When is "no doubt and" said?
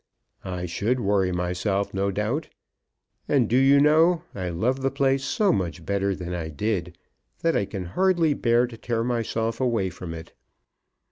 1.93-3.47